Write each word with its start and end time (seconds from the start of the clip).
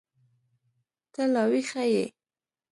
ته 1.13 1.21
لا 1.33 1.43
ويښه 1.51 1.83
يې. 1.93 2.05